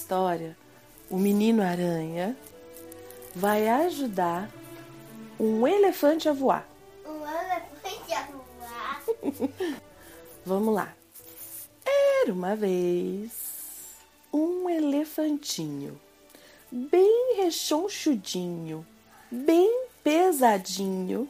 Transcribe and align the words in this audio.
história, 0.00 0.56
o 1.10 1.18
menino 1.18 1.62
aranha 1.62 2.34
vai 3.34 3.68
ajudar 3.68 4.50
um 5.38 5.66
elefante 5.66 6.26
a 6.26 6.32
voar. 6.32 6.66
Um 7.04 7.20
elefante 7.26 8.14
a 8.14 8.26
voar? 8.26 9.02
Vamos 10.44 10.74
lá. 10.74 10.94
Era 11.84 12.32
uma 12.32 12.56
vez 12.56 13.30
um 14.32 14.70
elefantinho, 14.70 16.00
bem 16.70 17.36
rechonchudinho, 17.36 18.86
bem 19.30 19.86
pesadinho, 20.02 21.28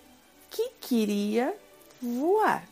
que 0.49 0.71
queria 0.81 1.55
voar. 2.01 2.69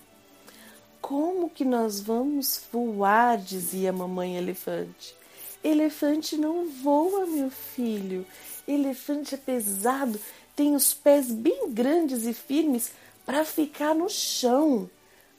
Como 1.00 1.50
que 1.50 1.64
nós 1.64 2.00
vamos 2.00 2.62
voar? 2.72 3.38
dizia 3.38 3.90
a 3.90 3.92
mamãe 3.92 4.36
elefante. 4.36 5.18
Elefante 5.62 6.36
não 6.36 6.68
voa, 6.68 7.26
meu 7.26 7.50
filho. 7.50 8.24
Elefante 8.66 9.34
é 9.34 9.38
pesado, 9.38 10.20
tem 10.54 10.74
os 10.74 10.94
pés 10.94 11.30
bem 11.30 11.70
grandes 11.70 12.26
e 12.26 12.32
firmes 12.32 12.92
para 13.24 13.44
ficar 13.44 13.94
no 13.94 14.08
chão. 14.08 14.88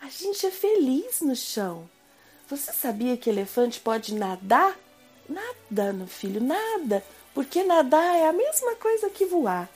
A 0.02 0.08
gente 0.10 0.46
é 0.46 0.52
feliz 0.52 1.22
no 1.22 1.36
chão. 1.36 1.90
Você 2.48 2.72
sabia 2.72 3.16
que 3.16 3.30
elefante 3.30 3.80
pode 3.80 4.14
nadar? 4.14 4.78
Nada, 5.28 5.94
meu 5.94 6.08
filho, 6.08 6.42
nada, 6.42 7.04
porque 7.34 7.64
nadar 7.64 8.16
é 8.16 8.28
a 8.28 8.34
mesma 8.34 8.76
coisa 8.76 9.10
que 9.10 9.26
voar. 9.26 9.70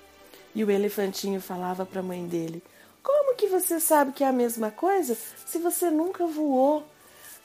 E 0.55 0.63
o 0.63 0.71
elefantinho 0.71 1.39
falava 1.39 1.85
para 1.85 1.99
a 1.99 2.03
mãe 2.03 2.25
dele: 2.25 2.63
Como 3.03 3.35
que 3.35 3.47
você 3.47 3.79
sabe 3.79 4.11
que 4.11 4.23
é 4.23 4.27
a 4.27 4.33
mesma 4.33 4.71
coisa 4.71 5.17
se 5.45 5.59
você 5.59 5.89
nunca 5.89 6.25
voou? 6.25 6.83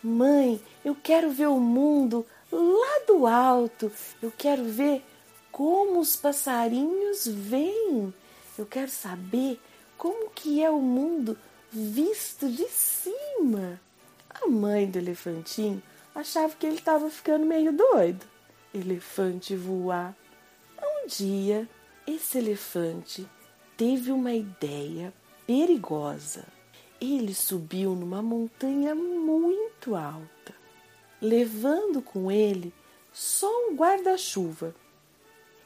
Mãe, 0.02 0.60
eu 0.84 0.94
quero 0.94 1.30
ver 1.30 1.48
o 1.48 1.58
mundo 1.60 2.24
lá 2.50 3.04
do 3.06 3.26
alto. 3.26 3.90
Eu 4.22 4.32
quero 4.36 4.64
ver 4.64 5.04
como 5.50 6.00
os 6.00 6.16
passarinhos 6.16 7.26
veem. 7.26 8.12
Eu 8.56 8.66
quero 8.66 8.90
saber 8.90 9.60
como 9.96 10.30
que 10.30 10.62
é 10.62 10.70
o 10.70 10.80
mundo 10.80 11.36
visto 11.70 12.48
de 12.48 12.66
cima. 12.68 13.80
A 14.30 14.46
mãe 14.46 14.90
do 14.90 14.98
elefantinho 14.98 15.82
achava 16.14 16.54
que 16.54 16.66
ele 16.66 16.76
estava 16.76 17.10
ficando 17.10 17.44
meio 17.44 17.72
doido. 17.72 18.24
Elefante 18.72 19.56
voar. 19.56 20.14
Um 20.80 21.06
dia, 21.06 21.68
esse 22.06 22.38
elefante 22.38 23.26
teve 23.76 24.10
uma 24.12 24.32
ideia 24.32 25.12
perigosa. 25.46 26.44
Ele 27.00 27.34
subiu 27.34 27.94
numa 27.94 28.20
montanha 28.20 28.94
muito 28.94 29.94
alta, 29.94 30.54
levando 31.20 32.00
com 32.00 32.30
ele 32.30 32.72
só 33.12 33.48
um 33.68 33.74
guarda-chuva. 33.74 34.74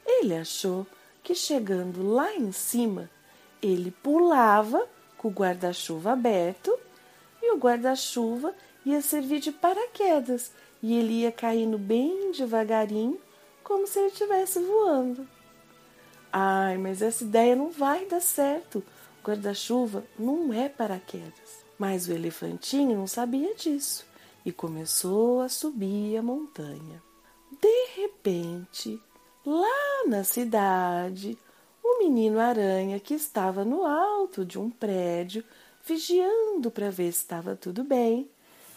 Ele 0.05 0.35
achou 0.35 0.85
que 1.21 1.35
chegando 1.35 2.05
lá 2.07 2.33
em 2.35 2.51
cima, 2.51 3.09
ele 3.61 3.91
pulava 3.91 4.87
com 5.17 5.27
o 5.29 5.31
guarda-chuva 5.31 6.11
aberto 6.11 6.77
e 7.41 7.53
o 7.53 7.57
guarda-chuva 7.57 8.53
ia 8.85 9.01
servir 9.01 9.39
de 9.39 9.51
paraquedas 9.51 10.51
e 10.81 10.97
ele 10.97 11.21
ia 11.21 11.31
caindo 11.31 11.77
bem 11.77 12.31
devagarinho, 12.31 13.19
como 13.63 13.87
se 13.87 13.99
ele 13.99 14.09
estivesse 14.09 14.59
voando. 14.59 15.25
Ai, 16.31 16.77
mas 16.77 17.01
essa 17.01 17.23
ideia 17.23 17.55
não 17.55 17.69
vai 17.69 18.05
dar 18.05 18.19
certo. 18.19 18.83
Guarda-chuva 19.23 20.03
não 20.19 20.51
é 20.51 20.67
paraquedas. 20.67 21.63
Mas 21.77 22.07
o 22.07 22.11
elefantinho 22.11 22.97
não 22.97 23.07
sabia 23.07 23.55
disso 23.55 24.05
e 24.45 24.51
começou 24.51 25.41
a 25.41 25.49
subir 25.49 26.17
a 26.17 26.21
montanha. 26.21 27.01
De 27.61 27.87
repente, 27.95 29.01
lá 29.45 30.03
na 30.07 30.23
cidade, 30.23 31.37
o 31.83 31.99
menino 31.99 32.39
aranha 32.39 32.99
que 32.99 33.13
estava 33.13 33.63
no 33.63 33.85
alto 33.85 34.45
de 34.45 34.59
um 34.59 34.69
prédio, 34.69 35.43
vigiando 35.85 36.71
para 36.71 36.89
ver 36.89 37.11
se 37.11 37.19
estava 37.19 37.55
tudo 37.55 37.83
bem, 37.83 38.29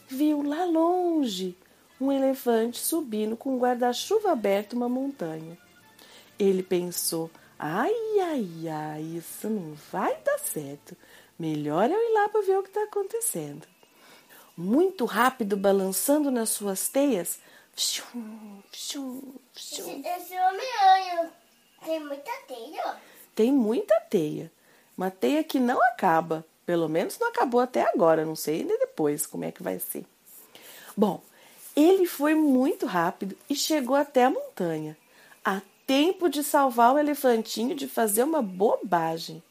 viu 0.08 0.42
lá 0.42 0.64
longe 0.64 1.56
um 2.00 2.12
elefante 2.12 2.78
subindo 2.78 3.36
com 3.36 3.56
um 3.56 3.58
guarda-chuva 3.58 4.32
aberto 4.32 4.74
uma 4.74 4.88
montanha. 4.88 5.58
Ele 6.38 6.62
pensou: 6.62 7.30
ai, 7.58 7.94
ai, 8.20 8.68
ai, 8.68 9.02
isso 9.02 9.48
não 9.48 9.74
vai 9.90 10.16
dar 10.22 10.38
certo. 10.38 10.96
Melhor 11.38 11.90
eu 11.90 11.98
ir 11.98 12.14
lá 12.14 12.28
para 12.28 12.42
ver 12.42 12.58
o 12.58 12.62
que 12.62 12.68
está 12.68 12.84
acontecendo. 12.84 13.66
Muito 14.56 15.04
rápido, 15.04 15.56
balançando 15.56 16.30
nas 16.30 16.50
suas 16.50 16.88
teias. 16.88 17.38
Esse, 17.76 18.02
esse 19.52 20.34
Homem-Aranha 20.34 21.30
tem 21.84 22.00
muita 22.00 22.32
teia? 22.48 22.96
Tem 23.34 23.52
muita 23.52 24.00
teia. 24.00 24.50
Uma 24.96 25.10
teia 25.10 25.44
que 25.44 25.60
não 25.60 25.82
acaba. 25.82 26.44
Pelo 26.64 26.88
menos 26.88 27.18
não 27.18 27.28
acabou 27.28 27.60
até 27.60 27.82
agora. 27.82 28.24
Não 28.24 28.34
sei 28.34 28.64
depois 28.64 29.26
como 29.26 29.44
é 29.44 29.52
que 29.52 29.62
vai 29.62 29.78
ser. 29.78 30.06
Bom, 30.96 31.22
ele 31.76 32.06
foi 32.06 32.34
muito 32.34 32.86
rápido 32.86 33.36
e 33.50 33.54
chegou 33.54 33.94
até 33.94 34.24
a 34.24 34.30
montanha, 34.30 34.96
a 35.44 35.60
tempo 35.86 36.28
de 36.28 36.42
salvar 36.42 36.94
o 36.94 36.98
elefantinho 36.98 37.74
de 37.74 37.86
fazer 37.86 38.22
uma 38.22 38.40
bobagem. 38.40 39.42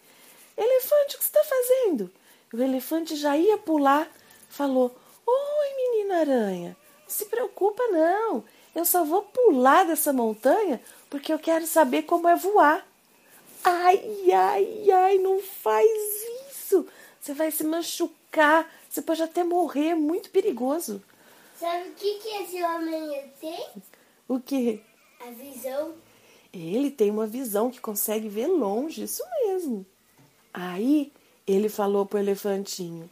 Elefante, 0.58 1.16
o 1.16 1.20
que 1.20 1.24
você 1.24 1.38
está 1.38 1.44
fazendo? 1.44 2.12
O 2.52 2.60
elefante 2.60 3.16
já 3.16 3.38
ia 3.38 3.58
pular, 3.60 4.10
falou: 4.56 4.96
Oi, 5.28 5.76
menina 5.76 6.20
aranha, 6.20 6.78
não 7.04 7.10
se 7.10 7.26
preocupa 7.26 7.84
não, 7.90 8.44
eu 8.74 8.86
só 8.86 9.04
vou 9.04 9.22
pular 9.24 9.86
dessa 9.86 10.14
montanha 10.14 10.82
porque 11.10 11.32
eu 11.32 11.40
quero 11.40 11.68
saber 11.68 12.04
como 12.04 12.28
é 12.28 12.36
voar. 12.36 12.86
Ai, 13.64 14.32
ai, 14.32 14.92
ai, 14.92 15.18
não 15.18 15.40
faz 15.42 15.90
isso. 16.50 16.86
Você 17.20 17.34
vai 17.34 17.52
se 17.52 17.64
machucar, 17.64 18.72
você 18.90 19.02
pode 19.02 19.22
até 19.24 19.44
morrer, 19.44 19.90
é 19.90 19.96
muito 19.96 20.30
perigoso. 20.30 21.02
Sabe 21.60 21.90
o 21.90 21.94
que, 21.94 22.16
que 22.16 22.28
esse 22.44 22.64
homem 22.64 23.32
tem? 23.40 23.68
O 24.28 24.40
que? 24.40 24.84
A 25.20 25.32
visão. 25.32 25.94
Ele 26.54 26.92
tem 26.92 27.10
uma 27.10 27.26
visão 27.26 27.72
que 27.72 27.82
consegue 27.82 28.30
ver 28.30 28.48
longe, 28.48 29.04
isso 29.04 29.24
mesmo. 29.46 29.86
Aí 30.54 31.12
ele 31.48 31.70
falou 31.70 32.06
pro 32.06 32.20
elefantinho: 32.20 33.10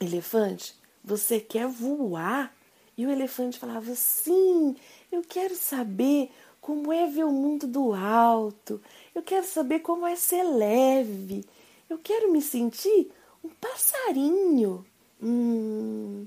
Elefante, 0.00 0.74
você 1.06 1.38
quer 1.38 1.68
voar? 1.68 2.52
E 2.98 3.06
o 3.06 3.10
elefante 3.10 3.58
falava: 3.58 3.94
Sim, 3.94 4.74
eu 5.12 5.22
quero 5.22 5.54
saber 5.54 6.32
como 6.60 6.92
é 6.92 7.06
ver 7.06 7.24
o 7.24 7.30
mundo 7.30 7.64
do 7.68 7.94
alto. 7.94 8.82
Eu 9.14 9.22
quero 9.22 9.46
saber 9.46 9.78
como 9.80 10.04
é 10.04 10.16
ser 10.16 10.42
leve. 10.42 11.44
Eu 11.88 11.96
quero 11.96 12.32
me 12.32 12.42
sentir 12.42 13.12
um 13.44 13.48
passarinho. 13.48 14.84
Hum, 15.22 16.26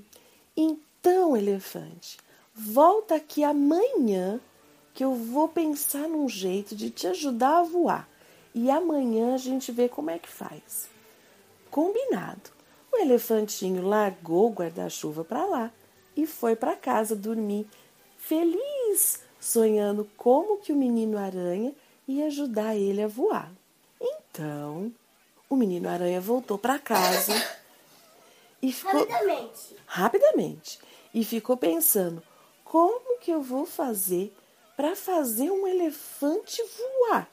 então, 0.56 1.36
elefante, 1.36 2.18
volta 2.54 3.16
aqui 3.16 3.44
amanhã 3.44 4.40
que 4.94 5.04
eu 5.04 5.14
vou 5.14 5.46
pensar 5.46 6.08
num 6.08 6.28
jeito 6.28 6.74
de 6.74 6.90
te 6.90 7.06
ajudar 7.06 7.58
a 7.58 7.62
voar. 7.62 8.08
E 8.54 8.70
amanhã 8.70 9.34
a 9.34 9.38
gente 9.38 9.70
vê 9.70 9.88
como 9.88 10.10
é 10.10 10.18
que 10.18 10.28
faz. 10.28 10.88
Combinado. 11.70 12.59
O 12.92 12.98
elefantinho 12.98 13.86
largou 13.86 14.48
o 14.48 14.52
guarda-chuva 14.52 15.24
para 15.24 15.44
lá 15.46 15.72
e 16.16 16.26
foi 16.26 16.56
para 16.56 16.76
casa 16.76 17.14
dormir, 17.14 17.66
feliz, 18.18 19.22
sonhando 19.40 20.08
como 20.16 20.58
que 20.58 20.72
o 20.72 20.76
menino 20.76 21.16
aranha 21.16 21.72
ia 22.06 22.26
ajudar 22.26 22.76
ele 22.76 23.02
a 23.02 23.06
voar. 23.06 23.50
Então, 24.00 24.92
o 25.48 25.56
menino 25.56 25.88
aranha 25.88 26.20
voltou 26.20 26.58
para 26.58 26.78
casa 26.78 27.32
e 28.62 28.72
ficou 28.72 29.00
Rapidamente. 29.00 29.76
rapidamente 29.86 30.78
e 31.14 31.24
ficou 31.24 31.56
pensando: 31.56 32.22
como 32.64 33.18
que 33.18 33.30
eu 33.30 33.42
vou 33.42 33.66
fazer 33.66 34.34
para 34.76 34.96
fazer 34.96 35.50
um 35.50 35.66
elefante 35.66 36.62
voar? 36.62 37.28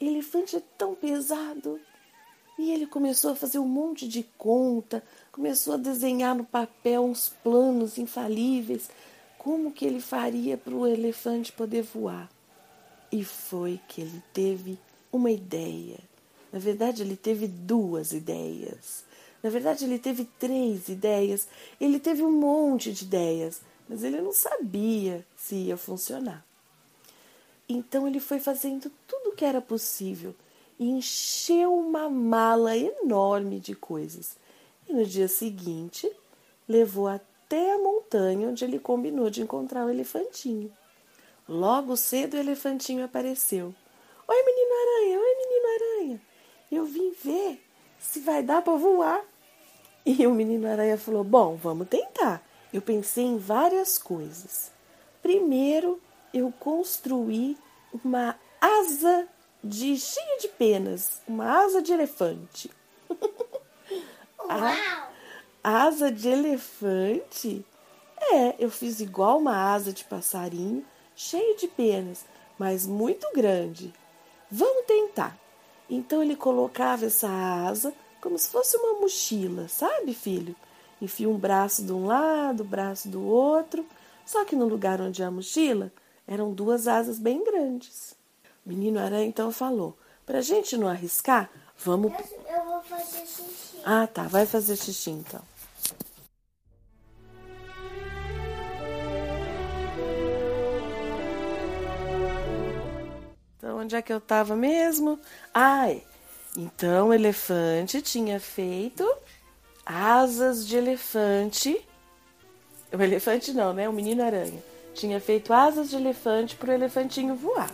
Elefante 0.00 0.56
é 0.56 0.62
tão 0.78 0.94
pesado. 0.94 1.80
E 2.58 2.72
ele 2.72 2.86
começou 2.86 3.32
a 3.32 3.36
fazer 3.36 3.58
um 3.58 3.66
monte 3.66 4.06
de 4.06 4.22
conta, 4.36 5.02
começou 5.32 5.74
a 5.74 5.78
desenhar 5.78 6.34
no 6.34 6.44
papel 6.44 7.04
uns 7.04 7.30
planos 7.42 7.96
infalíveis, 7.96 8.90
como 9.38 9.72
que 9.72 9.86
ele 9.86 10.00
faria 10.00 10.58
para 10.58 10.74
o 10.74 10.86
elefante 10.86 11.52
poder 11.52 11.82
voar. 11.82 12.30
E 13.10 13.24
foi 13.24 13.80
que 13.88 14.02
ele 14.02 14.22
teve 14.32 14.78
uma 15.10 15.30
ideia. 15.30 15.98
Na 16.52 16.58
verdade, 16.58 17.02
ele 17.02 17.16
teve 17.16 17.46
duas 17.46 18.12
ideias. 18.12 19.04
Na 19.42 19.48
verdade, 19.48 19.84
ele 19.84 19.98
teve 19.98 20.24
três 20.38 20.88
ideias. 20.88 21.48
Ele 21.80 21.98
teve 21.98 22.22
um 22.22 22.32
monte 22.32 22.92
de 22.92 23.04
ideias, 23.04 23.62
mas 23.88 24.04
ele 24.04 24.20
não 24.20 24.32
sabia 24.32 25.24
se 25.36 25.54
ia 25.54 25.76
funcionar. 25.76 26.44
Então, 27.68 28.06
ele 28.06 28.20
foi 28.20 28.40
fazendo 28.40 28.90
tudo 29.06 29.30
o 29.30 29.34
que 29.34 29.44
era 29.44 29.60
possível 29.60 30.34
e 30.80 30.88
encheu 30.88 31.76
uma 31.76 32.08
mala 32.08 32.74
enorme 32.74 33.60
de 33.60 33.74
coisas. 33.74 34.38
E 34.88 34.94
no 34.94 35.04
dia 35.04 35.28
seguinte, 35.28 36.10
levou 36.66 37.06
até 37.06 37.74
a 37.74 37.78
montanha 37.78 38.48
onde 38.48 38.64
ele 38.64 38.78
combinou 38.78 39.28
de 39.28 39.42
encontrar 39.42 39.84
o 39.84 39.90
elefantinho. 39.90 40.72
Logo 41.46 41.98
cedo, 41.98 42.34
o 42.34 42.40
elefantinho 42.40 43.04
apareceu. 43.04 43.74
Oi, 44.26 44.42
menino 44.42 44.72
aranha, 44.72 45.18
oi, 45.18 45.36
menino 45.36 45.66
aranha. 45.74 46.22
Eu 46.72 46.86
vim 46.86 47.12
ver 47.22 47.62
se 47.98 48.20
vai 48.20 48.42
dar 48.42 48.62
para 48.62 48.72
voar. 48.78 49.22
E 50.06 50.26
o 50.26 50.34
menino 50.34 50.66
aranha 50.66 50.96
falou: 50.96 51.22
Bom, 51.22 51.56
vamos 51.56 51.88
tentar. 51.88 52.42
Eu 52.72 52.80
pensei 52.80 53.24
em 53.24 53.36
várias 53.36 53.98
coisas. 53.98 54.72
Primeiro, 55.20 56.00
eu 56.32 56.50
construí 56.58 57.58
uma 58.02 58.34
asa 58.58 59.28
de 59.62 59.96
cheia 59.98 60.38
de 60.38 60.48
penas, 60.48 61.20
uma 61.26 61.64
asa 61.64 61.82
de 61.82 61.92
elefante. 61.92 62.70
Uau! 64.38 65.10
A 65.62 65.82
asa 65.82 66.10
de 66.10 66.26
elefante? 66.26 67.62
É, 68.18 68.54
eu 68.58 68.70
fiz 68.70 68.98
igual 69.00 69.38
uma 69.38 69.74
asa 69.74 69.92
de 69.92 70.04
passarinho, 70.04 70.82
cheio 71.14 71.54
de 71.58 71.68
penas, 71.68 72.24
mas 72.58 72.86
muito 72.86 73.30
grande. 73.34 73.92
Vamos 74.50 74.86
tentar. 74.86 75.38
Então 75.88 76.22
ele 76.22 76.34
colocava 76.34 77.04
essa 77.04 77.28
asa 77.28 77.92
como 78.20 78.38
se 78.38 78.48
fosse 78.48 78.76
uma 78.76 79.00
mochila, 79.00 79.68
sabe, 79.68 80.14
filho? 80.14 80.56
Enfia 81.00 81.28
um 81.28 81.38
braço 81.38 81.82
de 81.84 81.92
um 81.92 82.06
lado, 82.06 82.64
braço 82.64 83.08
do 83.08 83.22
outro. 83.26 83.84
Só 84.24 84.44
que 84.44 84.54
no 84.54 84.66
lugar 84.66 85.00
onde 85.00 85.22
é 85.22 85.26
a 85.26 85.30
mochila 85.30 85.92
eram 86.26 86.52
duas 86.52 86.86
asas 86.86 87.18
bem 87.18 87.42
grandes. 87.42 88.14
Menino 88.64 89.00
aranha 89.00 89.26
então 89.26 89.50
falou: 89.50 89.96
Pra 90.26 90.40
gente 90.40 90.76
não 90.76 90.88
arriscar, 90.88 91.50
vamos. 91.76 92.12
Eu, 92.12 92.56
eu 92.56 92.64
vou 92.64 92.82
fazer 92.82 93.26
xixi. 93.26 93.80
Ah, 93.84 94.06
tá, 94.06 94.24
vai 94.24 94.46
fazer 94.46 94.76
xixi 94.76 95.10
então. 95.10 95.42
Então, 103.56 103.78
onde 103.78 103.94
é 103.94 104.02
que 104.02 104.12
eu 104.12 104.18
estava 104.18 104.56
mesmo? 104.56 105.18
É. 105.54 106.00
Então, 106.56 107.08
o 107.08 107.14
elefante 107.14 108.00
tinha 108.00 108.40
feito 108.40 109.06
asas 109.84 110.66
de 110.66 110.76
elefante. 110.76 111.86
O 112.92 113.02
elefante 113.02 113.52
não, 113.52 113.72
né? 113.72 113.88
O 113.88 113.92
menino 113.92 114.22
aranha. 114.22 114.62
Tinha 114.94 115.20
feito 115.20 115.52
asas 115.52 115.90
de 115.90 115.96
elefante 115.96 116.56
para 116.56 116.70
o 116.70 116.72
elefantinho 116.72 117.34
voar. 117.34 117.70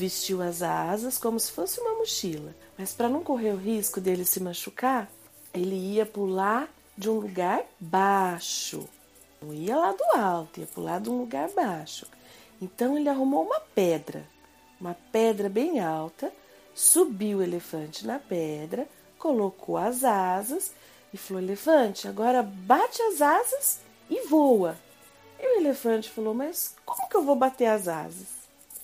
Vestiu 0.00 0.40
as 0.40 0.62
asas 0.62 1.18
como 1.18 1.38
se 1.38 1.52
fosse 1.52 1.78
uma 1.78 1.96
mochila. 1.96 2.54
Mas 2.78 2.94
para 2.94 3.06
não 3.06 3.22
correr 3.22 3.50
o 3.50 3.58
risco 3.58 4.00
dele 4.00 4.24
se 4.24 4.40
machucar, 4.40 5.10
ele 5.52 5.74
ia 5.74 6.06
pular 6.06 6.70
de 6.96 7.10
um 7.10 7.18
lugar 7.18 7.66
baixo. 7.78 8.88
Não 9.42 9.52
ia 9.52 9.76
lá 9.76 9.92
do 9.92 10.18
alto, 10.18 10.58
ia 10.58 10.66
pular 10.66 11.02
de 11.02 11.10
um 11.10 11.18
lugar 11.18 11.50
baixo. 11.50 12.06
Então 12.62 12.96
ele 12.96 13.10
arrumou 13.10 13.44
uma 13.44 13.60
pedra, 13.60 14.24
uma 14.80 14.96
pedra 15.12 15.50
bem 15.50 15.80
alta, 15.80 16.32
subiu 16.74 17.40
o 17.40 17.42
elefante 17.42 18.06
na 18.06 18.18
pedra, 18.18 18.88
colocou 19.18 19.76
as 19.76 20.02
asas 20.02 20.72
e 21.12 21.18
falou: 21.18 21.42
Elefante, 21.42 22.08
agora 22.08 22.42
bate 22.42 23.02
as 23.02 23.20
asas 23.20 23.80
e 24.08 24.26
voa. 24.26 24.78
E 25.38 25.46
o 25.46 25.60
elefante 25.60 26.08
falou: 26.08 26.32
Mas 26.32 26.74
como 26.86 27.06
que 27.06 27.16
eu 27.18 27.22
vou 27.22 27.36
bater 27.36 27.66
as 27.66 27.86
asas? 27.86 28.39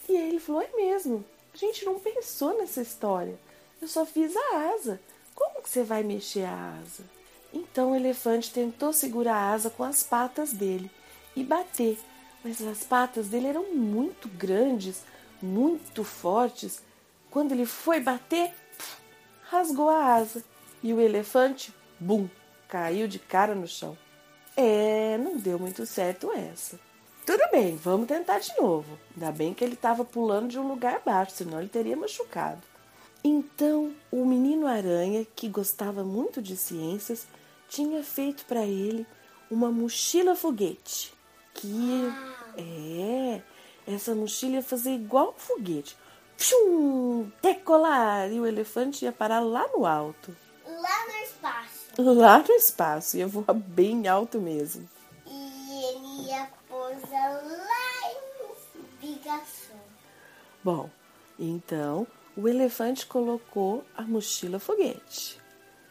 E 0.08 0.16
aí 0.16 0.28
ele 0.28 0.40
falou: 0.40 0.62
É 0.62 0.68
mesmo, 0.76 1.24
a 1.52 1.56
gente 1.56 1.84
não 1.84 1.98
pensou 1.98 2.58
nessa 2.58 2.82
história. 2.82 3.38
Eu 3.80 3.88
só 3.88 4.06
fiz 4.06 4.34
a 4.36 4.74
asa. 4.74 5.00
Como 5.34 5.62
que 5.62 5.68
você 5.68 5.82
vai 5.82 6.02
mexer 6.02 6.44
a 6.44 6.78
asa? 6.80 7.04
Então 7.52 7.92
o 7.92 7.96
elefante 7.96 8.52
tentou 8.52 8.92
segurar 8.92 9.36
a 9.36 9.52
asa 9.52 9.70
com 9.70 9.84
as 9.84 10.02
patas 10.02 10.52
dele 10.52 10.90
e 11.34 11.42
bater, 11.44 11.98
mas 12.42 12.60
as 12.60 12.82
patas 12.82 13.28
dele 13.28 13.48
eram 13.48 13.74
muito 13.74 14.28
grandes, 14.28 15.02
muito 15.40 16.04
fortes. 16.04 16.82
Quando 17.30 17.52
ele 17.52 17.66
foi 17.66 18.00
bater, 18.00 18.54
rasgou 19.42 19.88
a 19.88 20.14
asa 20.14 20.44
e 20.82 20.92
o 20.92 21.00
elefante, 21.00 21.74
bum, 21.98 22.28
caiu 22.68 23.06
de 23.08 23.18
cara 23.18 23.54
no 23.54 23.66
chão. 23.66 23.96
É, 24.56 25.18
não 25.18 25.36
deu 25.36 25.58
muito 25.58 25.84
certo 25.84 26.32
essa. 26.32 26.78
Tudo 27.26 27.42
bem, 27.50 27.74
vamos 27.74 28.06
tentar 28.06 28.38
de 28.38 28.56
novo. 28.56 28.96
Ainda 29.12 29.32
bem 29.32 29.52
que 29.52 29.64
ele 29.64 29.74
estava 29.74 30.04
pulando 30.04 30.46
de 30.46 30.60
um 30.60 30.68
lugar 30.68 31.02
baixo, 31.04 31.32
senão 31.34 31.58
ele 31.58 31.68
teria 31.68 31.96
machucado. 31.96 32.62
Então, 33.24 33.92
o 34.12 34.24
menino 34.24 34.64
aranha, 34.68 35.26
que 35.34 35.48
gostava 35.48 36.04
muito 36.04 36.40
de 36.40 36.56
ciências, 36.56 37.26
tinha 37.68 38.04
feito 38.04 38.44
para 38.44 38.64
ele 38.64 39.04
uma 39.50 39.72
mochila 39.72 40.36
foguete. 40.36 41.12
Que 41.52 42.12
é, 42.56 43.42
essa 43.92 44.14
mochila 44.14 44.54
ia 44.54 44.62
fazer 44.62 44.92
igual 44.92 45.34
um 45.36 45.40
foguete. 45.40 45.96
Pshum, 46.36 47.28
decolar! 47.42 48.30
E 48.30 48.38
o 48.38 48.46
elefante 48.46 49.04
ia 49.04 49.10
parar 49.10 49.40
lá 49.40 49.66
no 49.76 49.84
alto. 49.84 50.36
Lá 50.64 51.06
no 51.06 51.24
espaço. 51.24 51.86
Lá 51.98 52.38
no 52.38 52.54
espaço, 52.54 53.16
ia 53.16 53.26
voar 53.26 53.52
bem 53.52 54.06
alto 54.06 54.40
mesmo. 54.40 54.88
Bom, 60.62 60.90
então 61.38 62.06
o 62.36 62.48
elefante 62.48 63.06
colocou 63.06 63.84
a 63.96 64.02
mochila 64.02 64.58
foguete. 64.58 65.40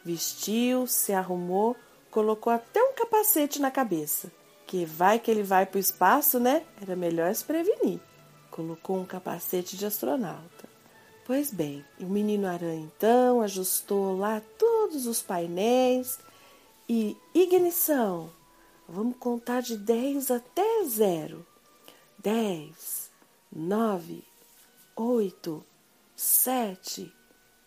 Vestiu, 0.04 0.86
se 0.86 1.14
arrumou, 1.14 1.76
colocou 2.12 2.54
até 2.54 2.82
um 2.82 2.94
capacete 2.94 3.60
na 3.60 3.72
cabeça. 3.72 4.32
Que 4.68 4.86
vai 4.86 5.20
que 5.20 5.30
ele 5.30 5.44
vai 5.44 5.66
para 5.66 5.78
o 5.78 5.80
espaço, 5.80 6.40
né? 6.40 6.64
Era 6.82 6.96
melhor 6.96 7.34
se 7.34 7.44
prevenir. 7.44 8.00
Colocou 8.52 8.98
um 8.98 9.06
capacete 9.06 9.76
de 9.76 9.86
astronauta. 9.86 10.70
Pois 11.26 11.52
bem, 11.52 11.84
o 12.00 12.06
menino 12.06 12.48
aranha 12.48 12.82
então 12.82 13.42
ajustou 13.42 14.16
lá 14.16 14.42
todos 14.60 15.08
os 15.08 15.22
painéis 15.24 16.20
e 16.88 17.18
ignição. 17.34 18.30
Vamos 18.88 19.18
contar 19.18 19.62
de 19.62 19.76
10 19.76 20.30
até 20.30 20.84
zero. 20.86 21.46
10, 22.20 23.05
9, 23.56 24.22
8, 24.98 25.66
sete, 26.16 27.14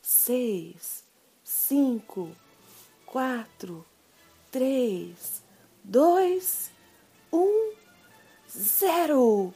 seis, 0.02 1.04
cinco, 1.42 2.30
quatro, 3.04 3.84
três, 4.50 5.42
dois, 5.84 6.70
um, 7.32 7.72
zero. 8.50 9.52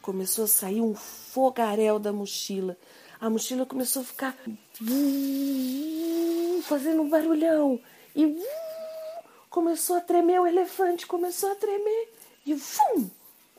Começou 0.00 0.44
a 0.44 0.48
sair 0.48 0.80
um 0.80 0.94
fogaréu 0.94 1.98
da 1.98 2.12
mochila. 2.12 2.76
A 3.20 3.28
mochila 3.28 3.66
começou 3.66 4.02
a 4.02 4.04
ficar 4.04 4.36
fazendo 6.62 7.02
um 7.02 7.10
barulhão 7.10 7.78
e 8.16 8.42
começou 9.50 9.96
a 9.96 10.00
tremer 10.00 10.40
o 10.40 10.46
elefante, 10.46 11.06
começou 11.06 11.52
a 11.52 11.54
tremer 11.54 12.14
e 12.46 12.54
vum, 12.54 13.10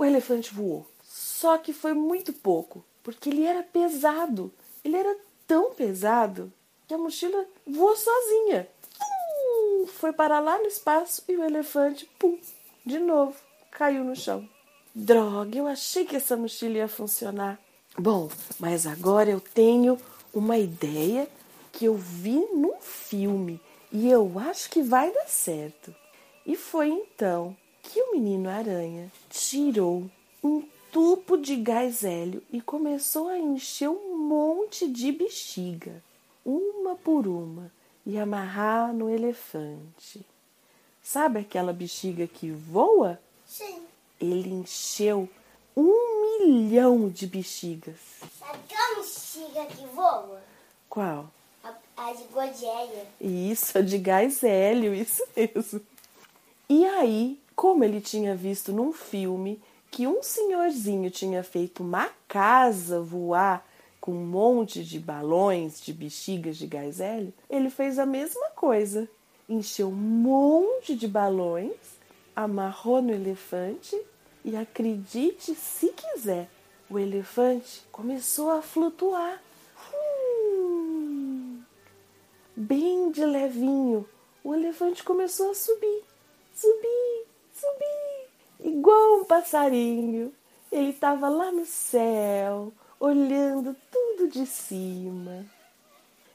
o 0.01 0.05
elefante 0.05 0.51
voou. 0.51 0.87
Só 1.03 1.59
que 1.59 1.71
foi 1.71 1.93
muito 1.93 2.33
pouco 2.33 2.83
porque 3.03 3.29
ele 3.29 3.45
era 3.45 3.61
pesado. 3.61 4.51
Ele 4.83 4.97
era 4.97 5.15
tão 5.45 5.75
pesado 5.75 6.51
que 6.87 6.93
a 6.93 6.97
mochila 6.97 7.45
voou 7.67 7.95
sozinha. 7.95 8.67
Pum, 8.97 9.85
foi 9.85 10.11
parar 10.11 10.39
lá 10.39 10.57
no 10.57 10.65
espaço 10.65 11.23
e 11.27 11.37
o 11.37 11.43
elefante, 11.43 12.09
pum, 12.17 12.39
de 12.83 12.97
novo, 12.97 13.35
caiu 13.69 14.03
no 14.03 14.15
chão. 14.15 14.49
Droga, 14.93 15.55
eu 15.55 15.67
achei 15.67 16.03
que 16.03 16.15
essa 16.15 16.35
mochila 16.35 16.77
ia 16.77 16.87
funcionar. 16.87 17.59
Bom, 17.95 18.27
mas 18.59 18.87
agora 18.87 19.29
eu 19.29 19.39
tenho 19.39 19.99
uma 20.33 20.57
ideia 20.57 21.27
que 21.71 21.85
eu 21.85 21.95
vi 21.95 22.39
num 22.53 22.81
filme 22.81 23.61
e 23.91 24.09
eu 24.09 24.39
acho 24.39 24.67
que 24.71 24.81
vai 24.81 25.11
dar 25.11 25.27
certo. 25.27 25.93
E 26.43 26.55
foi 26.55 26.89
então 26.89 27.55
que 27.83 28.01
o 28.01 28.11
menino 28.13 28.49
aranha 28.49 29.11
tirou 29.29 30.09
um 30.43 30.63
tubo 30.91 31.37
de 31.37 31.55
gás 31.55 32.03
hélio 32.03 32.43
e 32.51 32.61
começou 32.61 33.29
a 33.29 33.37
encher 33.37 33.89
um 33.89 34.17
monte 34.17 34.87
de 34.87 35.11
bexiga, 35.11 36.03
uma 36.45 36.95
por 36.95 37.27
uma, 37.27 37.71
e 38.05 38.17
amarrar 38.17 38.93
no 38.93 39.09
elefante. 39.09 40.25
Sabe 41.01 41.39
aquela 41.39 41.73
bexiga 41.73 42.27
que 42.27 42.51
voa? 42.51 43.19
Sim. 43.45 43.81
Ele 44.19 44.49
encheu 44.49 45.27
um 45.75 46.39
milhão 46.39 47.09
de 47.09 47.25
bexigas. 47.25 47.97
Sabe 48.37 48.59
aquela 48.65 49.01
bexiga 49.01 49.65
que 49.65 49.85
voa? 49.87 50.41
Qual? 50.89 51.29
A, 51.63 51.73
a 51.97 52.13
de 52.13 52.23
Godéia. 52.25 53.07
Isso, 53.19 53.77
a 53.77 53.81
de 53.81 53.97
gás 53.97 54.43
hélio, 54.43 54.93
isso 54.93 55.23
mesmo. 55.35 55.81
E 56.73 56.85
aí, 56.85 57.37
como 57.53 57.83
ele 57.83 57.99
tinha 57.99 58.33
visto 58.33 58.71
num 58.71 58.93
filme 58.93 59.61
que 59.91 60.07
um 60.07 60.23
senhorzinho 60.23 61.11
tinha 61.11 61.43
feito 61.43 61.83
uma 61.83 62.09
casa 62.29 63.01
voar 63.01 63.67
com 63.99 64.13
um 64.13 64.25
monte 64.25 64.81
de 64.81 64.97
balões, 64.97 65.81
de 65.81 65.91
bexigas 65.91 66.55
de 66.55 66.65
gás 66.65 67.01
hélio, 67.01 67.33
ele 67.49 67.69
fez 67.69 67.99
a 67.99 68.05
mesma 68.05 68.51
coisa. 68.51 69.05
Encheu 69.49 69.89
um 69.89 69.91
monte 69.91 70.95
de 70.95 71.09
balões, 71.09 71.75
amarrou 72.33 73.01
no 73.01 73.11
elefante 73.11 74.01
e 74.45 74.55
acredite 74.55 75.53
se 75.53 75.89
quiser, 75.89 76.49
o 76.89 76.97
elefante 76.97 77.83
começou 77.91 78.49
a 78.49 78.61
flutuar. 78.61 79.43
Hum. 79.93 81.59
Bem 82.55 83.11
de 83.11 83.25
levinho, 83.25 84.07
o 84.41 84.55
elefante 84.55 85.03
começou 85.03 85.51
a 85.51 85.53
subir, 85.53 86.05
subir, 86.61 87.25
subir, 87.51 88.71
igual 88.71 89.21
um 89.21 89.25
passarinho. 89.25 90.31
Ele 90.71 90.91
estava 90.91 91.27
lá 91.27 91.51
no 91.51 91.65
céu, 91.65 92.71
olhando 92.99 93.75
tudo 93.91 94.29
de 94.29 94.45
cima. 94.45 95.45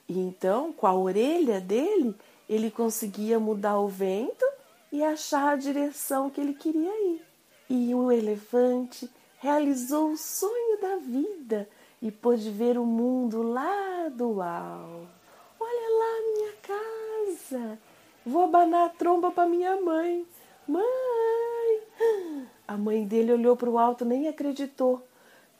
E 0.09 0.19
então, 0.19 0.73
com 0.73 0.87
a 0.87 0.95
orelha 0.95 1.61
dele, 1.61 2.15
ele 2.49 2.71
conseguia 2.71 3.39
mudar 3.39 3.79
o 3.79 3.89
vento 3.89 4.45
e 4.93 5.03
achar 5.03 5.53
a 5.53 5.57
direção 5.57 6.29
que 6.29 6.41
ele 6.41 6.55
queria 6.55 6.93
ir. 7.13 7.23
E 7.71 7.95
o 7.95 8.11
elefante 8.11 9.11
realizou 9.39 10.11
o 10.11 10.17
sonho 10.17 10.81
da 10.81 10.97
vida 10.97 11.69
e 12.03 12.11
pôde 12.11 12.51
ver 12.51 12.79
o 12.79 12.85
mundo 12.85 13.43
lá 13.43 14.09
do 14.09 14.43
alto. 14.43 15.09
Olha 15.59 15.89
lá 15.99 16.35
minha 16.35 16.53
casa. 16.63 17.79
Vou 18.27 18.43
abanar 18.43 18.87
a 18.87 18.89
tromba 18.89 19.31
para 19.31 19.49
minha 19.49 19.81
mãe. 19.81 20.27
Mãe! 20.67 20.85
A 22.67 22.77
mãe 22.77 23.07
dele 23.07 23.33
olhou 23.33 23.57
para 23.57 23.71
o 23.71 23.79
alto 23.79 24.05
nem 24.05 24.27
acreditou. 24.27 25.01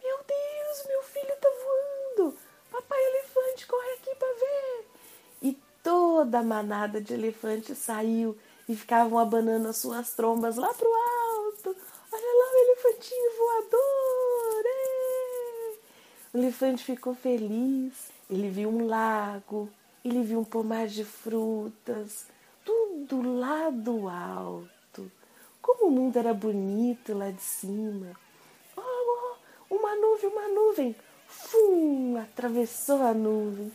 Meu 0.03 0.17
Deus, 0.17 0.87
meu 0.89 1.03
filho 1.05 1.33
está 1.33 1.49
voando! 1.49 2.37
Papai 2.73 2.99
elefante, 2.99 3.69
corre 3.69 3.93
aqui 3.93 4.13
para 4.17 4.35
ver! 4.35 4.87
E 5.43 5.59
toda 5.81 6.41
a 6.41 6.43
manada 6.43 7.01
de 7.01 7.15
elefantes 7.15 7.79
saiu 7.79 8.37
e 8.69 8.75
ficavam 8.75 9.17
abanando 9.21 9.69
as 9.69 9.77
suas 9.77 10.15
trombas 10.15 10.57
lá 10.57 10.75
para 10.75 10.89
o 10.89 10.93
alto. 10.93 11.77
Olha 12.13 12.35
lá 12.39 12.53
o 12.53 12.57
elefantinho 12.65 13.31
voador! 13.39 14.65
Ei! 14.65 15.79
O 16.35 16.39
elefante 16.39 16.83
ficou 16.83 17.15
feliz. 17.15 18.11
Ele 18.29 18.51
viu 18.51 18.69
um 18.69 18.89
lago, 18.89 19.71
ele 20.05 20.25
viu 20.25 20.41
um 20.41 20.45
pomar 20.45 20.89
de 20.89 21.05
frutas, 21.05 22.27
do 23.05 24.09
alto. 24.09 25.11
Como 25.61 25.87
o 25.87 25.91
mundo 25.91 26.17
era 26.17 26.33
bonito 26.33 27.13
lá 27.13 27.31
de 27.31 27.43
cima. 27.43 28.13
Oh, 28.77 28.81
oh, 29.71 29.75
uma 29.75 29.95
nuvem, 29.97 30.31
uma 30.31 30.49
nuvem. 30.49 30.97
Fum, 31.27 32.17
atravessou 32.17 33.03
a 33.03 33.13
nuvem. 33.13 33.73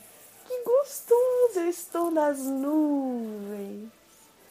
Que 0.47 0.63
gostoso, 0.63 1.59
eu 1.59 1.69
estou 1.69 2.11
nas 2.11 2.39
nuvens. 2.39 3.89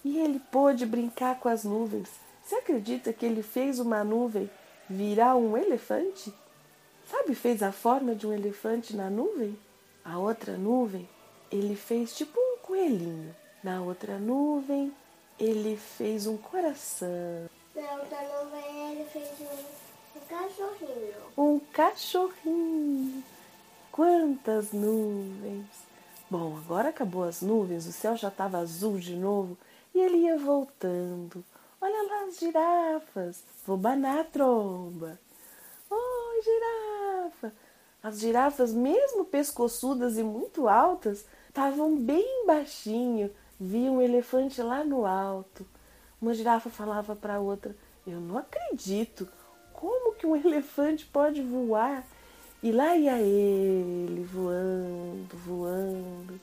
E 0.04 0.18
ele 0.18 0.40
pôde 0.50 0.86
brincar 0.86 1.38
com 1.38 1.48
as 1.48 1.64
nuvens. 1.64 2.08
Você 2.42 2.56
acredita 2.56 3.12
que 3.12 3.26
ele 3.26 3.42
fez 3.42 3.78
uma 3.78 4.02
nuvem 4.02 4.50
virar 4.88 5.36
um 5.36 5.56
elefante? 5.56 6.32
Sabe, 7.10 7.34
fez 7.34 7.62
a 7.62 7.72
forma 7.72 8.14
de 8.14 8.26
um 8.26 8.32
elefante 8.32 8.96
na 8.96 9.10
nuvem? 9.10 9.58
A 10.04 10.18
outra 10.18 10.56
nuvem, 10.56 11.08
ele 11.50 11.76
fez 11.76 12.14
tipo 12.16 12.38
um 12.38 12.58
coelhinho. 12.62 13.34
Na 13.62 13.82
outra 13.82 14.18
nuvem, 14.18 14.90
ele 15.38 15.76
fez 15.76 16.26
um 16.26 16.38
coração. 16.38 17.46
Na 17.74 17.92
outra 17.96 18.18
nuvem 18.22 18.92
ele 18.92 19.04
fez 19.04 19.28
um, 19.38 20.18
um 20.18 20.20
cachorrinho. 20.26 21.14
Um 21.36 21.60
cachorrinho. 21.70 23.24
Quantas 23.92 24.72
nuvens! 24.72 25.66
Bom, 26.30 26.56
agora 26.56 26.88
acabou 26.88 27.24
as 27.24 27.42
nuvens, 27.42 27.86
o 27.86 27.92
céu 27.92 28.16
já 28.16 28.28
estava 28.28 28.56
azul 28.56 28.98
de 28.98 29.14
novo 29.14 29.58
e 29.94 29.98
ele 29.98 30.18
ia 30.18 30.38
voltando. 30.38 31.44
Olha 31.78 32.02
lá 32.08 32.24
as 32.28 32.38
girafas, 32.38 33.42
vou 33.66 33.76
banar 33.76 34.20
a 34.20 34.24
tromba. 34.24 35.20
Oi, 35.90 36.42
girafa! 36.42 37.52
As 38.02 38.20
girafas, 38.20 38.72
mesmo 38.72 39.26
pescoçudas 39.26 40.16
e 40.16 40.22
muito 40.22 40.66
altas, 40.66 41.26
estavam 41.48 41.96
bem 41.96 42.46
baixinho, 42.46 43.30
via 43.60 43.92
um 43.92 44.00
elefante 44.00 44.62
lá 44.62 44.82
no 44.82 45.04
alto. 45.04 45.66
Uma 46.20 46.32
girafa 46.32 46.70
falava 46.70 47.14
para 47.14 47.34
a 47.34 47.40
outra: 47.40 47.76
Eu 48.06 48.18
não 48.18 48.38
acredito, 48.38 49.28
como 49.72 50.14
que 50.14 50.26
um 50.26 50.34
elefante 50.34 51.04
pode 51.04 51.42
voar? 51.42 52.04
E 52.62 52.72
lá 52.72 52.96
ia 52.96 53.18
ele, 53.18 54.22
voando, 54.22 55.36
voando. 55.36 56.40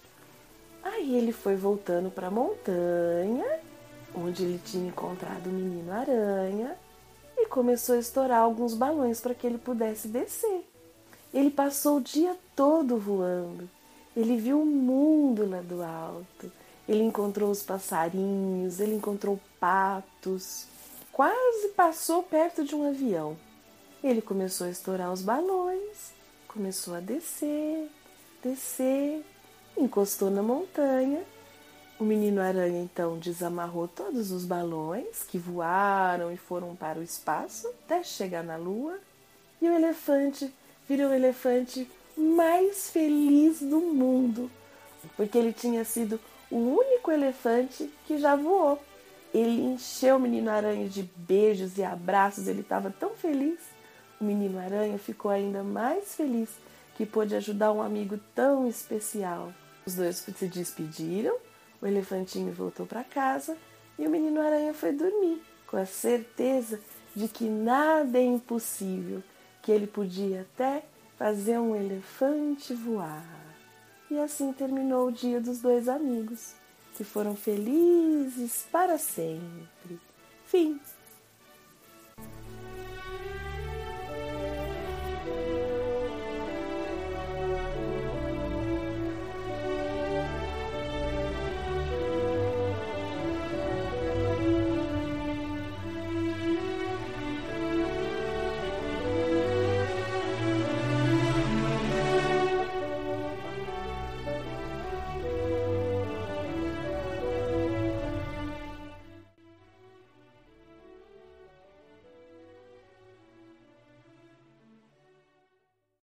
Aí 0.84 1.16
ele 1.16 1.32
foi 1.32 1.56
voltando 1.56 2.10
para 2.10 2.28
a 2.28 2.32
montanha, 2.32 3.60
onde 4.16 4.44
ele 4.44 4.60
tinha 4.64 4.88
encontrado 4.88 5.48
o 5.48 5.54
menino 5.54 5.92
aranha, 5.92 6.76
e 7.38 7.46
começou 7.46 7.96
a 7.96 8.00
estourar 8.00 8.40
alguns 8.40 8.74
balões 8.74 9.22
para 9.22 9.36
que 9.36 9.46
ele 9.46 9.60
pudesse 9.60 10.08
descer. 10.08 10.68
Ele 11.32 11.52
passou 11.52 11.98
o 11.98 12.02
dia 12.02 12.36
todo 12.56 12.98
voando. 12.98 13.70
Ele 14.16 14.38
viu 14.38 14.60
o 14.60 14.66
mundo 14.66 15.48
lá 15.48 15.62
do 15.62 15.84
alto. 15.84 16.52
Ele 16.88 17.04
encontrou 17.04 17.52
os 17.52 17.62
passarinhos, 17.62 18.80
ele 18.80 18.96
encontrou 18.96 19.40
patos, 19.60 20.68
quase 21.12 21.70
passou 21.76 22.24
perto 22.24 22.64
de 22.64 22.74
um 22.74 22.88
avião. 22.88 23.38
Ele 24.04 24.22
começou 24.22 24.68
a 24.68 24.70
estourar 24.70 25.12
os 25.12 25.22
balões, 25.22 26.14
começou 26.48 26.96
a 26.96 27.00
descer, 27.00 27.90
descer, 28.42 29.22
encostou 29.78 30.30
na 30.30 30.42
montanha. 30.42 31.24
O 32.00 32.04
menino 32.04 32.40
aranha 32.40 32.82
então 32.82 33.18
desamarrou 33.18 33.88
todos 33.88 34.32
os 34.32 34.46
balões 34.46 35.24
que 35.24 35.38
voaram 35.38 36.32
e 36.32 36.38
foram 36.38 36.76
para 36.76 37.00
o 37.00 37.04
espaço 37.04 37.68
até 37.68 38.04
chegar 38.04 38.44
na 38.44 38.56
lua. 38.56 39.00
E 39.62 39.68
o 39.68 39.74
elefante 39.74 40.54
virou 40.88 41.10
o 41.10 41.14
elefante 41.14 41.90
mais 42.16 42.90
feliz 42.90 43.60
do 43.60 43.80
mundo, 43.80 44.50
porque 45.16 45.38
ele 45.38 45.52
tinha 45.52 45.84
sido 45.84 46.20
o 46.50 46.58
único 46.58 47.12
elefante 47.12 47.92
que 48.06 48.18
já 48.18 48.36
voou. 48.36 48.82
Ele 49.34 49.62
encheu 49.62 50.16
o 50.16 50.20
menino 50.20 50.50
aranha 50.50 50.88
de 50.88 51.04
beijos 51.16 51.78
e 51.78 51.84
abraços, 51.84 52.48
ele 52.48 52.62
estava 52.62 52.90
tão 52.90 53.12
feliz. 53.12 53.60
O 54.20 54.24
menino 54.24 54.58
aranha 54.58 54.98
ficou 54.98 55.30
ainda 55.30 55.64
mais 55.64 56.16
feliz 56.16 56.50
que 56.96 57.06
pôde 57.06 57.36
ajudar 57.36 57.72
um 57.72 57.82
amigo 57.82 58.20
tão 58.34 58.68
especial. 58.68 59.54
Os 59.86 59.96
dois 59.96 60.18
se 60.18 60.48
despediram, 60.48 61.38
o 61.82 61.86
elefantinho 61.86 62.52
voltou 62.52 62.86
para 62.86 63.04
casa 63.04 63.56
e 64.00 64.08
o 64.08 64.10
menino 64.10 64.42
aranha 64.42 64.74
foi 64.74 64.92
dormir, 64.92 65.42
com 65.68 65.78
a 65.78 65.86
certeza 65.86 66.80
de 67.16 67.28
que 67.28 67.46
nada 67.46 68.18
é 68.18 68.24
impossível, 68.24 69.22
que 69.62 69.72
ele 69.72 69.88
podia 69.88 70.42
até 70.42 70.84
fazer 71.18 71.58
um 71.60 71.76
elefante 71.76 72.74
voar. 72.74 73.47
E 74.10 74.20
assim 74.20 74.54
terminou 74.54 75.08
o 75.08 75.12
dia 75.12 75.42
dos 75.42 75.60
dois 75.60 75.90
amigos, 75.90 76.54
que 76.96 77.04
foram 77.04 77.36
felizes 77.36 78.66
para 78.72 78.98
sempre. 78.98 80.00
Fim. 80.46 80.80